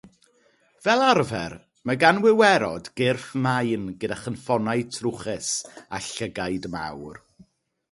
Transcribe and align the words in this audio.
Fel 0.85 1.01
arfer, 1.09 1.53
mae 1.89 1.99
gan 2.03 2.21
wiwerodd 2.23 2.89
gyrff 3.01 3.29
main 3.49 3.85
gyda 4.05 4.19
chynffonau 4.23 4.89
trwchus 4.97 5.53
a 5.99 6.03
llygaid 6.09 6.69
mawr. 6.79 7.25